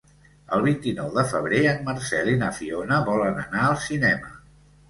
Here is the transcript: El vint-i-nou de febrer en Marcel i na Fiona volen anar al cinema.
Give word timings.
El 0.55 0.63
vint-i-nou 0.67 1.11
de 1.17 1.25
febrer 1.33 1.59
en 1.73 1.85
Marcel 1.89 2.31
i 2.33 2.39
na 2.41 2.49
Fiona 2.63 2.99
volen 3.11 3.39
anar 3.47 3.65
al 3.69 3.81
cinema. 3.89 4.35